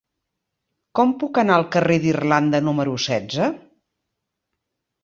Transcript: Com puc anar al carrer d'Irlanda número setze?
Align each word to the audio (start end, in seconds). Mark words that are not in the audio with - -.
Com 0.99 1.13
puc 1.25 1.37
anar 1.41 1.57
al 1.59 1.67
carrer 1.77 1.99
d'Irlanda 2.07 2.65
número 2.71 2.99
setze? 3.07 3.53